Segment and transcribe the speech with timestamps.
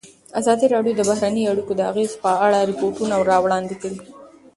[0.39, 3.99] ازادي راډیو د بهرنۍ اړیکې د اغېزو په اړه ریپوټونه راغونډ کړي.